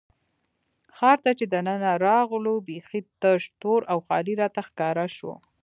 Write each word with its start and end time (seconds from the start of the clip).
ښار 0.97 1.17
ته 1.25 1.31
چې 1.39 1.45
دننه 1.53 1.91
راغلو، 2.07 2.53
بېخي 2.67 3.01
تش، 3.21 3.41
تور 3.61 3.81
او 3.91 3.97
خالي 4.07 4.33
راته 4.41 4.61
ښکاره 4.67 5.05
شو. 5.17 5.33